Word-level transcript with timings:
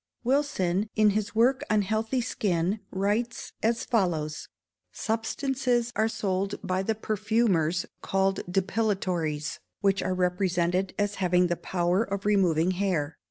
Wilson, 0.23 0.89
in 0.95 1.11
his 1.11 1.35
work 1.35 1.61
on 1.69 1.83
Healthy 1.83 2.21
Skin, 2.21 2.79
writes 2.89 3.53
as 3.61 3.85
follows: 3.85 4.49
"Substances 4.91 5.91
are 5.95 6.07
sold 6.07 6.55
by 6.63 6.81
the 6.81 6.95
perfumers 6.95 7.85
called 8.01 8.39
depilatories, 8.51 9.59
which 9.81 10.01
are 10.01 10.15
represented 10.15 10.95
as 10.97 11.17
having 11.21 11.45
the 11.45 11.55
power 11.55 12.03
of 12.03 12.25
removing 12.25 12.71
hair. 12.71 13.15